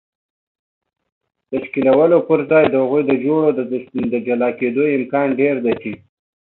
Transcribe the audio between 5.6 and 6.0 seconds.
دی چې